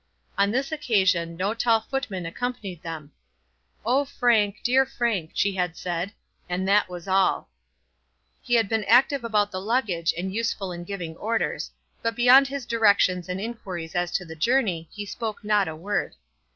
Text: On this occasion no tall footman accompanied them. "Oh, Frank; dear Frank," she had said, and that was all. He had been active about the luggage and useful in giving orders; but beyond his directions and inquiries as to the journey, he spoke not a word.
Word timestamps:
On 0.35 0.49
this 0.49 0.71
occasion 0.71 1.37
no 1.37 1.53
tall 1.53 1.79
footman 1.79 2.25
accompanied 2.25 2.81
them. 2.81 3.11
"Oh, 3.85 4.03
Frank; 4.03 4.61
dear 4.63 4.83
Frank," 4.83 5.29
she 5.35 5.53
had 5.53 5.77
said, 5.77 6.11
and 6.49 6.67
that 6.67 6.89
was 6.89 7.07
all. 7.07 7.51
He 8.41 8.55
had 8.55 8.67
been 8.67 8.83
active 8.85 9.23
about 9.23 9.51
the 9.51 9.61
luggage 9.61 10.11
and 10.17 10.33
useful 10.33 10.71
in 10.71 10.85
giving 10.85 11.15
orders; 11.17 11.69
but 12.01 12.15
beyond 12.15 12.47
his 12.47 12.65
directions 12.65 13.29
and 13.29 13.39
inquiries 13.39 13.93
as 13.93 14.11
to 14.13 14.25
the 14.25 14.35
journey, 14.35 14.89
he 14.91 15.05
spoke 15.05 15.43
not 15.43 15.67
a 15.67 15.75
word. 15.75 16.15